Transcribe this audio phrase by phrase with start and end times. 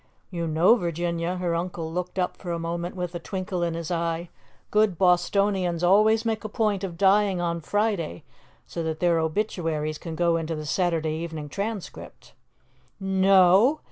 [0.31, 3.91] "You know, Virginia" her uncle looked up for a moment with a twinkle in his
[3.91, 4.31] eye
[4.71, 8.23] "good Bostonians always make a point of dying on Friday,
[8.65, 12.33] so that their obituaries can go into the Saturday evening Transcript."
[12.99, 13.79] "No?